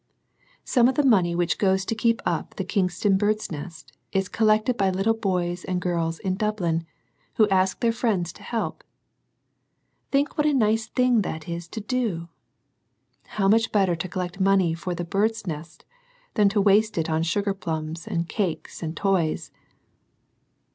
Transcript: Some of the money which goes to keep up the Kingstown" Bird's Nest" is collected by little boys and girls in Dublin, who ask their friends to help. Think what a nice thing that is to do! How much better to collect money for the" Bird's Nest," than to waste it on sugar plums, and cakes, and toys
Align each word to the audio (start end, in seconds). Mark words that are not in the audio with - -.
Some 0.65 0.87
of 0.87 0.95
the 0.95 1.05
money 1.05 1.35
which 1.35 1.59
goes 1.59 1.85
to 1.85 1.93
keep 1.93 2.23
up 2.25 2.55
the 2.55 2.63
Kingstown" 2.63 3.17
Bird's 3.19 3.51
Nest" 3.51 3.91
is 4.11 4.29
collected 4.29 4.75
by 4.75 4.89
little 4.89 5.13
boys 5.13 5.63
and 5.63 5.79
girls 5.79 6.17
in 6.17 6.37
Dublin, 6.37 6.87
who 7.35 7.47
ask 7.49 7.81
their 7.81 7.91
friends 7.91 8.33
to 8.33 8.41
help. 8.41 8.83
Think 10.09 10.39
what 10.39 10.47
a 10.47 10.55
nice 10.55 10.87
thing 10.87 11.21
that 11.21 11.47
is 11.47 11.67
to 11.67 11.81
do! 11.81 12.29
How 13.37 13.47
much 13.47 13.71
better 13.71 13.95
to 13.95 14.09
collect 14.09 14.39
money 14.39 14.73
for 14.73 14.95
the" 14.95 15.05
Bird's 15.13 15.45
Nest," 15.45 15.85
than 16.33 16.49
to 16.49 16.59
waste 16.61 16.97
it 16.97 17.07
on 17.07 17.21
sugar 17.21 17.53
plums, 17.53 18.07
and 18.07 18.27
cakes, 18.27 18.81
and 18.81 18.97
toys 18.97 19.51